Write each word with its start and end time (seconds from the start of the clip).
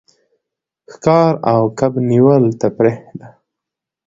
ښکار 0.93 1.33
او 1.51 1.61
کب 1.79 1.93
نیول 2.09 2.43
تفریح 2.61 2.97
ده. 3.19 3.27